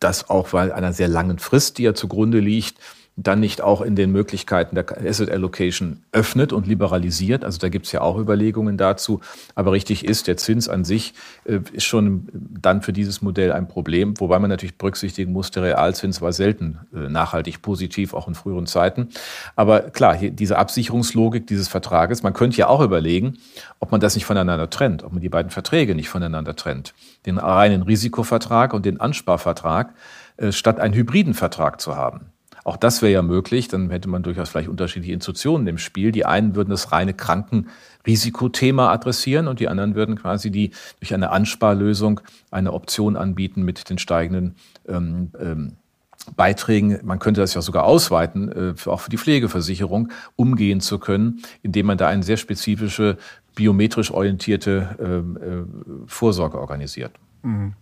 [0.00, 2.78] das auch bei einer sehr langen Frist, die ja zugrunde liegt,
[3.22, 7.44] dann nicht auch in den Möglichkeiten der Asset Allocation öffnet und liberalisiert.
[7.44, 9.20] Also da gibt es ja auch Überlegungen dazu.
[9.54, 11.12] Aber richtig ist, der Zins an sich
[11.44, 15.64] äh, ist schon dann für dieses Modell ein Problem, wobei man natürlich berücksichtigen muss, der
[15.64, 19.08] Realzins war selten äh, nachhaltig positiv, auch in früheren Zeiten.
[19.54, 23.36] Aber klar, diese Absicherungslogik dieses Vertrages, man könnte ja auch überlegen,
[23.80, 26.94] ob man das nicht voneinander trennt, ob man die beiden Verträge nicht voneinander trennt.
[27.26, 29.92] Den reinen Risikovertrag und den Ansparvertrag,
[30.38, 32.29] äh, statt einen hybriden Vertrag zu haben.
[32.64, 33.68] Auch das wäre ja möglich.
[33.68, 36.12] Dann hätte man durchaus vielleicht unterschiedliche Institutionen im Spiel.
[36.12, 41.30] Die einen würden das reine Krankenrisikothema adressieren und die anderen würden quasi die durch eine
[41.30, 42.20] Ansparlösung
[42.50, 44.54] eine Option anbieten mit den steigenden
[44.88, 45.76] ähm, ähm,
[46.36, 51.42] Beiträgen, man könnte das ja sogar ausweiten, äh, auch für die Pflegeversicherung, umgehen zu können,
[51.62, 53.16] indem man da eine sehr spezifische,
[53.54, 57.12] biometrisch orientierte ähm, äh, Vorsorge organisiert.
[57.42, 57.74] Mhm.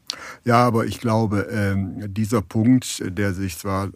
[0.44, 3.88] Ja, aber ich glaube, ähm, dieser Punkt, der sich zwar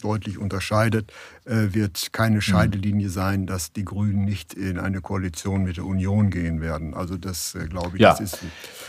[0.00, 1.12] deutlich unterscheidet,
[1.44, 2.40] äh, wird keine mhm.
[2.40, 6.94] Scheidelinie sein, dass die Grünen nicht in eine Koalition mit der Union gehen werden.
[6.94, 8.10] Also das äh, glaube ich, ja.
[8.10, 8.38] das ist.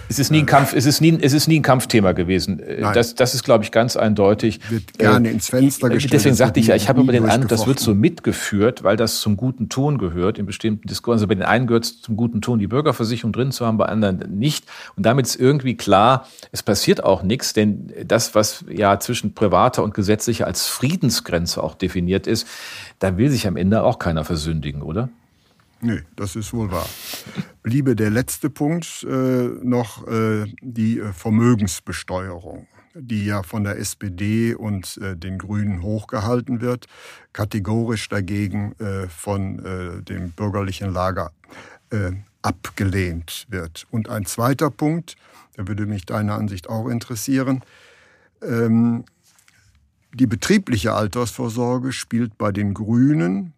[0.10, 2.62] Es ist nie ein äh, Kampf, es ist nie, es ist nie ein Kampfthema gewesen.
[2.66, 2.94] Nein.
[2.94, 4.60] Das, das ist, glaube ich, ganz eindeutig.
[4.70, 6.14] Wird gerne ins Fenster gestellt.
[6.14, 9.20] Deswegen sagte ich ja, ich habe aber den Eindruck, das wird so mitgeführt, weil das
[9.20, 11.18] zum guten Ton gehört in bestimmten Diskursen.
[11.18, 13.86] Also bei den einen gehört es zum guten Ton, die Bürgerversicherung drin zu haben, bei
[13.86, 14.66] anderen nicht.
[14.96, 19.84] Und damit ist irgendwie klar, es passiert auch nichts, denn das, was ja zwischen privater
[19.84, 22.48] und gesetzlicher als Friedensgrenze auch definiert ist,
[23.00, 25.10] da will sich am Ende auch keiner versündigen, oder?
[25.80, 26.88] Nee, das ist wohl wahr.
[27.62, 32.68] Bliebe der letzte Punkt äh, noch äh, die äh, Vermögensbesteuerung.
[33.00, 36.88] die ja von der SPD und äh, den Grünen hochgehalten wird,
[37.32, 41.32] kategorisch dagegen äh, von äh, dem bürgerlichen Lager
[42.48, 43.86] abgelehnt wird.
[43.92, 45.18] Und ein zweiter Punkt,
[45.58, 47.62] da würde mich deine Ansicht auch interessieren,
[48.42, 49.04] ähm,
[50.14, 53.54] die betriebliche Altersvorsorge spielt bei den Grünen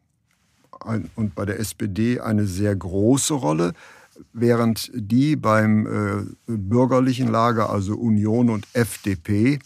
[1.15, 3.73] und bei der SPD eine sehr große Rolle,
[4.33, 9.59] während die beim äh, bürgerlichen Lager, also Union und FDP,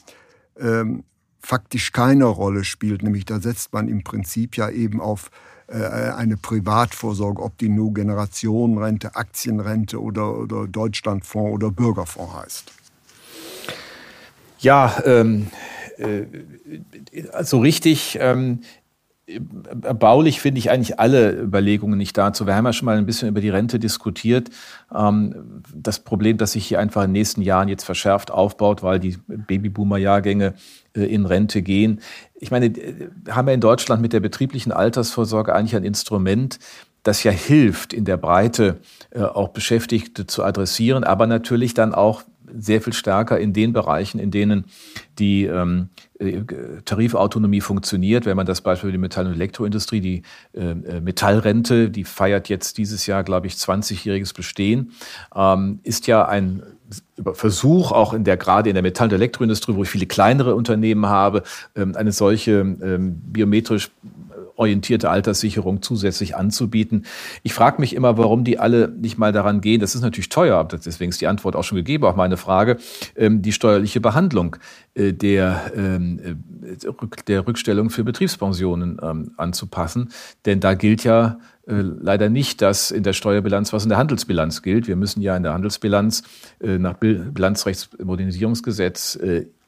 [0.59, 1.05] ähm,
[1.43, 3.03] faktisch keine Rolle spielt.
[3.03, 5.29] Nämlich da setzt man im Prinzip ja eben auf
[5.67, 12.71] äh, eine Privatvorsorge, ob die nur Generationenrente, Aktienrente oder, oder Deutschlandfonds oder Bürgerfonds heißt.
[14.59, 15.47] Ja, ähm,
[15.97, 16.23] äh,
[17.33, 18.61] also richtig ähm,
[19.99, 22.45] Baulich finde ich eigentlich alle Überlegungen nicht dazu.
[22.45, 24.49] Wir haben ja schon mal ein bisschen über die Rente diskutiert.
[24.93, 28.99] Ähm, das Problem, das sich hier einfach in den nächsten Jahren jetzt verschärft aufbaut, weil
[28.99, 30.55] die Babyboomer-Jahrgänge
[31.01, 32.01] in Rente gehen.
[32.35, 36.59] Ich meine, äh, haben wir in Deutschland mit der betrieblichen Altersvorsorge eigentlich ein Instrument,
[37.03, 38.79] das ja hilft, in der Breite
[39.11, 42.23] äh, auch Beschäftigte zu adressieren, aber natürlich dann auch
[42.57, 44.65] sehr viel stärker in den Bereichen, in denen
[45.19, 45.89] die ähm,
[46.19, 46.41] äh,
[46.85, 48.25] Tarifautonomie funktioniert.
[48.25, 50.21] Wenn man das Beispiel die Metall- und Elektroindustrie, die
[50.53, 54.91] äh, äh Metallrente, die feiert jetzt dieses Jahr, glaube ich, 20-jähriges Bestehen,
[55.35, 56.63] ähm, ist ja ein
[57.33, 61.07] Versuch, auch in der, gerade in der Metall- und Elektroindustrie, wo ich viele kleinere Unternehmen
[61.07, 61.43] habe,
[61.75, 63.89] ähm, eine solche ähm, biometrisch
[64.55, 67.05] orientierte Alterssicherung zusätzlich anzubieten.
[67.41, 69.79] Ich frage mich immer, warum die alle nicht mal daran gehen.
[69.79, 72.77] Das ist natürlich teuer, deswegen ist die Antwort auch schon gegeben auf meine Frage,
[73.15, 74.57] ähm, die steuerliche Behandlung
[74.95, 76.75] äh, der, ähm, äh,
[77.27, 80.09] der Rückstellung für Betriebspensionen ähm, anzupassen.
[80.45, 84.61] Denn da gilt ja äh, leider nicht das in der Steuerbilanz, was in der Handelsbilanz
[84.61, 84.87] gilt.
[84.87, 86.23] Wir müssen ja in der Handelsbilanz
[86.59, 89.19] nach Bilanzrechtsmodernisierungsgesetz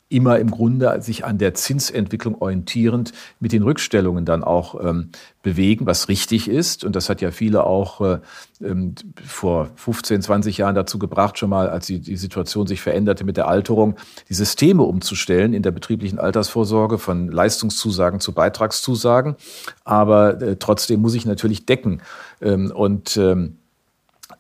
[0.07, 5.09] immer im Grunde sich an der Zinsentwicklung orientierend mit den Rückstellungen dann auch ähm,
[5.41, 6.83] bewegen, was richtig ist.
[6.83, 8.19] Und das hat ja viele auch äh,
[8.61, 8.93] ähm,
[9.25, 13.35] vor 15, 20 Jahren dazu gebracht, schon mal, als die, die Situation sich veränderte mit
[13.35, 13.95] der Alterung,
[14.29, 19.35] die Systeme umzustellen in der betrieblichen Altersvorsorge von Leistungszusagen zu Beitragszusagen.
[19.85, 22.01] Aber äh, trotzdem muss ich natürlich decken.
[22.41, 23.64] Ähm, und ähm, äh,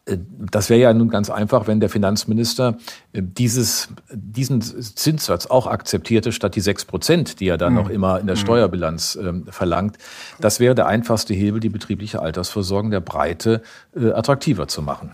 [0.05, 2.77] das wäre ja nun ganz einfach, wenn der Finanzminister
[3.13, 7.79] äh, dieses, diesen Zinssatz auch akzeptierte, statt die sechs Prozent, die er dann mhm.
[7.79, 8.41] noch immer in der mhm.
[8.41, 9.97] Steuerbilanz äh, verlangt.
[10.39, 13.63] Das wäre der einfachste Hebel, die betriebliche Altersversorgung der Breite
[13.95, 15.11] äh, attraktiver zu machen.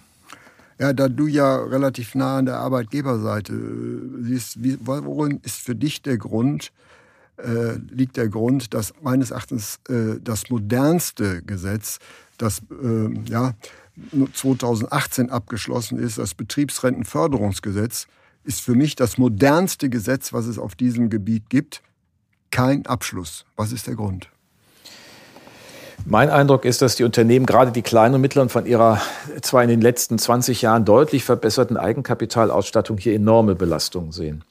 [0.77, 5.75] Ja, da du ja relativ nah an der Arbeitgeberseite äh, siehst, wie, worin ist für
[5.75, 6.73] dich der Grund,
[7.37, 9.79] äh, liegt der Grund, dass meines Erachtens
[10.21, 11.99] das modernste Gesetz,
[12.37, 12.61] das
[13.25, 13.53] ja,
[14.33, 18.07] 2018 abgeschlossen ist, das Betriebsrentenförderungsgesetz,
[18.43, 21.81] ist für mich das modernste Gesetz, was es auf diesem Gebiet gibt.
[22.49, 23.45] Kein Abschluss.
[23.55, 24.29] Was ist der Grund?
[26.05, 28.99] Mein Eindruck ist, dass die Unternehmen, gerade die kleinen und mittleren, von ihrer
[29.41, 34.43] zwar in den letzten 20 Jahren deutlich verbesserten Eigenkapitalausstattung hier enorme Belastungen sehen.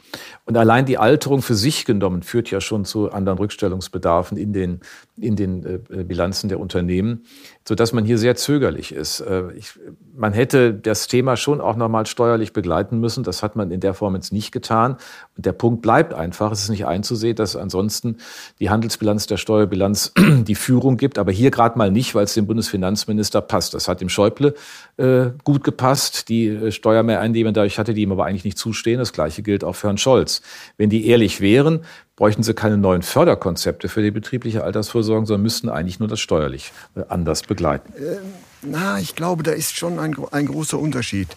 [0.44, 4.81] Und allein die Alterung für sich genommen führt ja schon zu anderen Rückstellungsbedarfen in den,
[5.20, 7.24] in den äh, Bilanzen der Unternehmen,
[7.66, 9.20] so dass man hier sehr zögerlich ist.
[9.20, 9.78] Äh, ich,
[10.14, 13.24] man hätte das Thema schon auch nochmal steuerlich begleiten müssen.
[13.24, 14.96] Das hat man in der Form jetzt nicht getan.
[15.37, 16.52] Und der Punkt bleibt einfach.
[16.52, 18.16] Es ist nicht einzusehen, dass ansonsten
[18.59, 21.18] die Handelsbilanz der Steuerbilanz die Führung gibt.
[21.18, 23.74] Aber hier gerade mal nicht, weil es dem Bundesfinanzminister passt.
[23.74, 24.54] Das hat dem Schäuble
[24.96, 26.28] äh, gut gepasst.
[26.28, 28.98] Die äh, Steuermehreinnahmen dadurch hatte, die ihm aber eigentlich nicht zustehen.
[28.98, 30.42] Das Gleiche gilt auch für Herrn Scholz.
[30.76, 31.85] Wenn die ehrlich wären,
[32.20, 36.70] bräuchten sie keine neuen Förderkonzepte für die betriebliche Altersvorsorge, sondern müssten eigentlich nur das steuerlich
[36.94, 37.94] äh, anders begleiten.
[37.96, 38.18] Ähm,
[38.61, 41.28] na, ich glaube, da ist schon ein, ein großer Unterschied.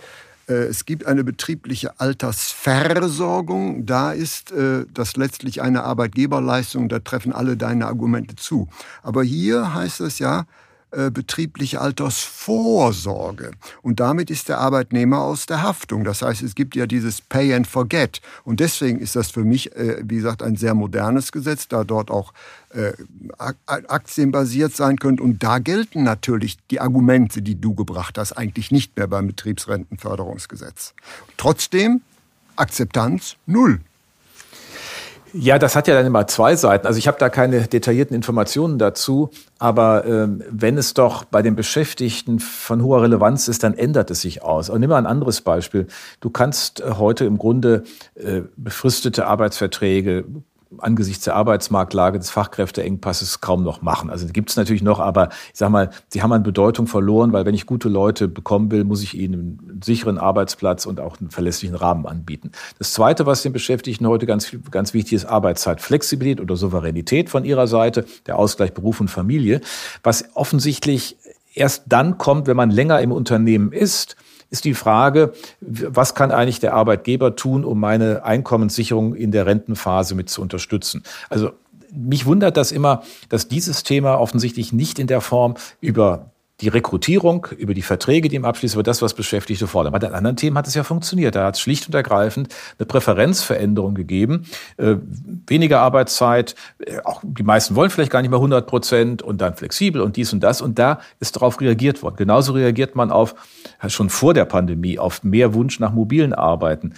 [0.49, 3.85] Äh, es gibt eine betriebliche Altersversorgung.
[3.85, 6.89] Da ist äh, das letztlich eine Arbeitgeberleistung.
[6.89, 8.67] Da treffen alle deine Argumente zu.
[9.03, 10.43] Aber hier heißt es ja,
[10.93, 13.51] äh, betriebliche Altersvorsorge.
[13.81, 16.03] Und damit ist der Arbeitnehmer aus der Haftung.
[16.03, 18.21] Das heißt, es gibt ja dieses Pay and Forget.
[18.43, 22.11] Und deswegen ist das für mich, äh, wie gesagt, ein sehr modernes Gesetz, da dort
[22.11, 22.33] auch
[22.69, 22.93] äh,
[23.37, 25.23] aktienbasiert sein könnte.
[25.23, 30.93] Und da gelten natürlich die Argumente, die du gebracht hast, eigentlich nicht mehr beim Betriebsrentenförderungsgesetz.
[31.37, 32.01] Trotzdem
[32.55, 33.81] Akzeptanz null.
[35.35, 36.85] Ja, das hat ja dann immer zwei Seiten.
[36.85, 41.55] Also ich habe da keine detaillierten Informationen dazu, aber ähm, wenn es doch bei den
[41.55, 44.69] Beschäftigten von hoher Relevanz ist, dann ändert es sich aus.
[44.69, 45.87] Und nimm mal ein anderes Beispiel.
[46.19, 50.25] Du kannst äh, heute im Grunde äh, befristete Arbeitsverträge
[50.79, 54.09] angesichts der Arbeitsmarktlage des Fachkräfteengpasses kaum noch machen.
[54.09, 57.45] Also gibt es natürlich noch, aber ich sage mal, sie haben an Bedeutung verloren, weil
[57.45, 61.29] wenn ich gute Leute bekommen will, muss ich ihnen einen sicheren Arbeitsplatz und auch einen
[61.29, 62.51] verlässlichen Rahmen anbieten.
[62.79, 67.67] Das Zweite, was den Beschäftigten heute ganz, ganz wichtig ist, Arbeitszeitflexibilität oder Souveränität von ihrer
[67.67, 69.61] Seite, der Ausgleich Beruf und Familie,
[70.03, 71.17] was offensichtlich
[71.53, 74.15] erst dann kommt, wenn man länger im Unternehmen ist,
[74.53, 80.13] ist die Frage, was kann eigentlich der Arbeitgeber tun, um meine Einkommenssicherung in der Rentenphase
[80.13, 81.01] mit zu unterstützen?
[81.27, 81.53] Also
[81.91, 87.47] mich wundert das immer, dass dieses Thema offensichtlich nicht in der Form über die Rekrutierung,
[87.57, 89.91] über die Verträge, die im Abschluss, über das, was Beschäftigte fordern.
[89.91, 91.35] Bei den anderen Themen hat es ja funktioniert.
[91.35, 94.45] Da hat es schlicht und ergreifend eine Präferenzveränderung gegeben.
[94.77, 94.97] Äh,
[95.47, 99.55] weniger Arbeitszeit, äh, auch die meisten wollen vielleicht gar nicht mehr 100 Prozent und dann
[99.55, 100.61] flexibel und dies und das.
[100.61, 102.15] Und da ist darauf reagiert worden.
[102.17, 103.35] Genauso reagiert man auf,
[103.87, 106.93] schon vor der Pandemie, auf mehr Wunsch nach mobilen Arbeiten.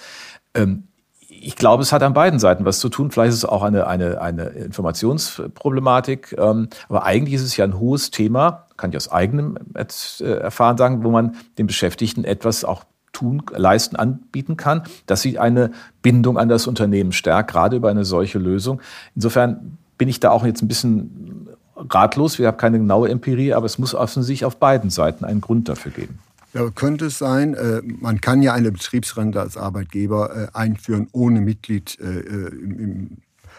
[0.53, 0.83] Ähm,
[1.29, 3.11] ich glaube, es hat an beiden Seiten was zu tun.
[3.11, 6.35] Vielleicht ist es auch eine, eine, eine Informationsproblematik.
[6.37, 10.77] Ähm, aber eigentlich ist es ja ein hohes Thema, kann ich aus eigenem äh, Erfahren
[10.77, 16.37] sagen, wo man den Beschäftigten etwas auch tun, leisten, anbieten kann, dass sie eine Bindung
[16.37, 18.81] an das Unternehmen stärkt, gerade über eine solche Lösung.
[19.15, 22.37] Insofern bin ich da auch jetzt ein bisschen ratlos.
[22.37, 25.91] Wir haben keine genaue Empirie, aber es muss offensichtlich auf beiden Seiten einen Grund dafür
[25.91, 26.19] geben.
[26.53, 31.41] Ja, könnte es sein, äh, man kann ja eine Betriebsrente als Arbeitgeber äh, einführen, ohne
[31.41, 33.17] Mitglied im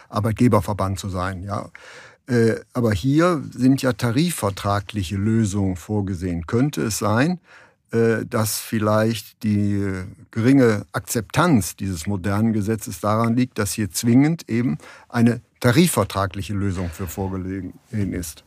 [0.09, 1.43] Arbeitgeberverband zu sein.
[1.43, 1.69] Ja.
[2.73, 6.45] Aber hier sind ja tarifvertragliche Lösungen vorgesehen.
[6.45, 7.39] Könnte es sein,
[7.91, 15.39] dass vielleicht die geringe Akzeptanz dieses modernen Gesetzes daran liegt, dass hier zwingend eben eine
[15.61, 18.43] tarifvertragliche Lösung für vorgelegen ist?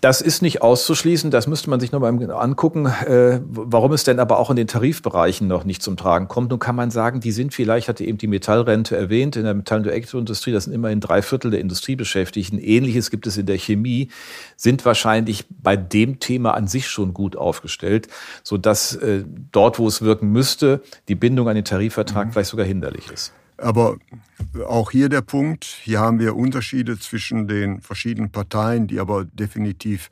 [0.00, 4.38] Das ist nicht auszuschließen, das müsste man sich nochmal angucken, äh, warum es denn aber
[4.38, 6.50] auch in den Tarifbereichen noch nicht zum Tragen kommt.
[6.50, 9.80] Nun kann man sagen, die sind vielleicht, hatte eben die Metallrente erwähnt, in der Metall-
[9.80, 12.58] und Elektroindustrie, das sind immerhin drei Viertel der Industriebeschäftigten.
[12.58, 14.08] Ähnliches gibt es in der Chemie,
[14.56, 18.08] sind wahrscheinlich bei dem Thema an sich schon gut aufgestellt,
[18.42, 22.32] sodass äh, dort, wo es wirken müsste, die Bindung an den Tarifvertrag mhm.
[22.32, 23.32] vielleicht sogar hinderlich ist.
[23.56, 23.96] Aber
[24.66, 30.10] auch hier der Punkt, hier haben wir Unterschiede zwischen den verschiedenen Parteien, die aber definitiv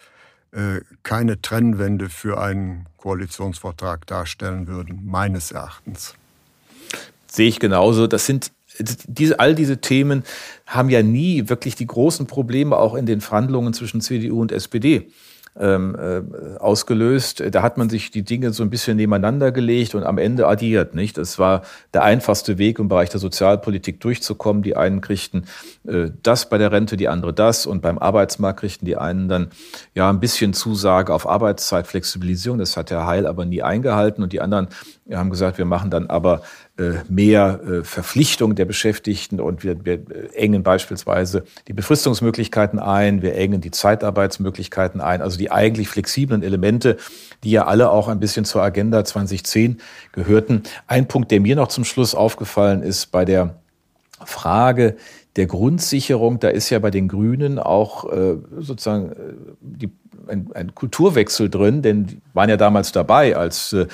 [0.52, 6.14] äh, keine Trennwende für einen Koalitionsvertrag darstellen würden, meines Erachtens.
[7.26, 8.06] Sehe ich genauso.
[8.06, 10.24] Das sind diese, all diese Themen
[10.66, 15.10] haben ja nie wirklich die großen Probleme auch in den Verhandlungen zwischen CDU und SPD
[15.60, 17.42] ähm, äh, ausgelöst.
[17.50, 20.94] Da hat man sich die Dinge so ein bisschen nebeneinander gelegt und am Ende addiert.
[20.94, 21.18] Nicht?
[21.18, 24.62] Das war der einfachste Weg, im Bereich der Sozialpolitik durchzukommen.
[24.62, 25.44] Die einen kriegten
[25.86, 29.50] äh, das bei der Rente, die andere das und beim Arbeitsmarkt kriegten die einen dann
[29.94, 32.58] ja ein bisschen Zusage auf Arbeitszeitflexibilisierung.
[32.58, 34.68] Das hat Herr Heil aber nie eingehalten und die anderen
[35.12, 36.42] haben gesagt, wir machen dann aber
[37.08, 43.34] mehr äh, Verpflichtung der Beschäftigten und wir, wir äh, engen beispielsweise die Befristungsmöglichkeiten ein, wir
[43.34, 46.96] engen die Zeitarbeitsmöglichkeiten ein, also die eigentlich flexiblen Elemente,
[47.44, 49.80] die ja alle auch ein bisschen zur Agenda 2010
[50.12, 50.62] gehörten.
[50.86, 53.59] Ein Punkt, der mir noch zum Schluss aufgefallen ist bei der
[54.24, 54.96] Frage
[55.36, 59.12] der Grundsicherung, da ist ja bei den Grünen auch äh, sozusagen
[59.60, 59.90] die
[60.28, 63.86] ein, ein Kulturwechsel drin, denn die waren ja damals dabei, als äh,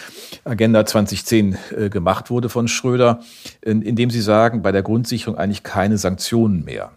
[0.44, 3.20] Agenda 2010 äh, gemacht wurde von Schröder,
[3.62, 6.92] in, indem sie sagen, bei der Grundsicherung eigentlich keine Sanktionen mehr.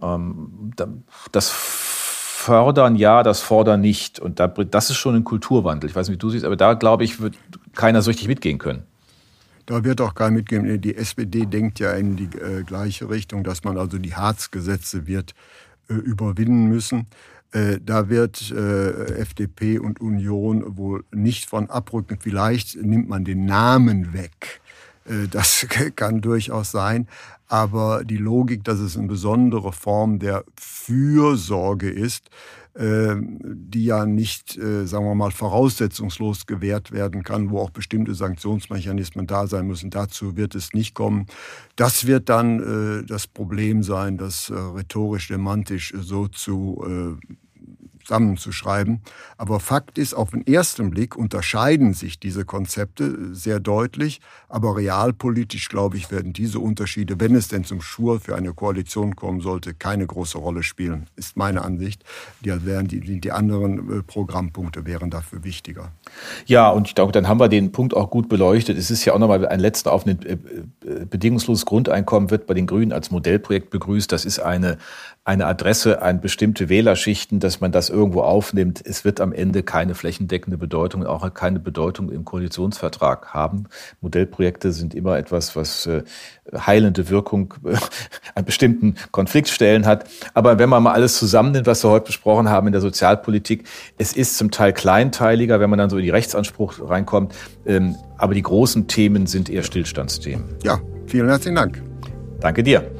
[0.00, 0.72] Ähm,
[1.32, 4.18] das fördern ja, das fordern nicht.
[4.18, 5.90] Und da, das ist schon ein Kulturwandel.
[5.90, 7.34] Ich weiß nicht, wie du siehst, aber da glaube ich, wird
[7.74, 8.84] keiner so richtig mitgehen können.
[9.70, 10.80] Da wird auch keiner mitgehen.
[10.80, 15.32] Die SPD denkt ja in die äh, gleiche Richtung, dass man also die Harzgesetze wird
[15.88, 17.06] äh, überwinden müssen.
[17.52, 22.18] Äh, da wird äh, FDP und Union wohl nicht von abrücken.
[22.18, 24.60] Vielleicht nimmt man den Namen weg.
[25.04, 27.06] Äh, das kann durchaus sein.
[27.46, 32.28] Aber die Logik, dass es eine besondere Form der Fürsorge ist,
[32.76, 39.26] die ja nicht, äh, sagen wir mal, voraussetzungslos gewährt werden kann, wo auch bestimmte Sanktionsmechanismen
[39.26, 39.90] da sein müssen.
[39.90, 41.26] Dazu wird es nicht kommen.
[41.76, 47.18] Das wird dann äh, das Problem sein, das äh, rhetorisch, semantisch so zu
[48.10, 49.00] zusammenzuschreiben.
[49.38, 54.20] Aber Fakt ist, auf den ersten Blick unterscheiden sich diese Konzepte sehr deutlich.
[54.48, 59.14] Aber realpolitisch, glaube ich, werden diese Unterschiede, wenn es denn zum Schur für eine Koalition
[59.14, 62.04] kommen sollte, keine große Rolle spielen, ist meine Ansicht.
[62.44, 65.92] Die, wären die, die anderen äh, Programmpunkte wären dafür wichtiger.
[66.46, 68.76] Ja, und ich glaube, dann haben wir den Punkt auch gut beleuchtet.
[68.76, 72.54] Es ist ja auch nochmal ein letzter auf ein äh, äh, bedingungsloses Grundeinkommen wird bei
[72.54, 74.10] den Grünen als Modellprojekt begrüßt.
[74.10, 74.78] Das ist eine,
[75.24, 79.62] eine Adresse an bestimmte Wählerschichten, dass man das irgendwie irgendwo aufnimmt, es wird am Ende
[79.62, 83.64] keine flächendeckende Bedeutung, auch keine Bedeutung im Koalitionsvertrag haben.
[84.00, 86.02] Modellprojekte sind immer etwas, was äh,
[86.56, 87.76] heilende Wirkung äh,
[88.34, 90.08] an bestimmten Konfliktstellen hat.
[90.34, 93.64] Aber wenn man mal alles zusammennimmt, was wir heute besprochen haben in der Sozialpolitik,
[93.98, 97.34] es ist zum Teil kleinteiliger, wenn man dann so in die Rechtsanspruch reinkommt.
[97.66, 100.56] Ähm, aber die großen Themen sind eher Stillstandsthemen.
[100.62, 101.82] Ja, vielen herzlichen Dank.
[102.40, 102.90] Danke dir.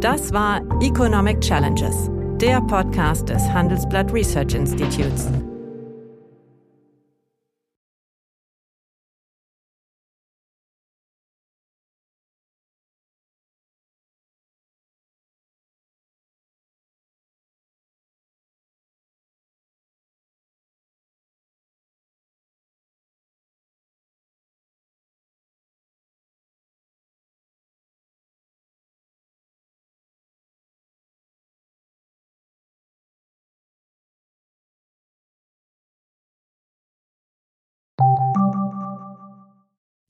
[0.00, 5.28] Das war Economic Challenges, der Podcast des Handelsblatt Research Institutes.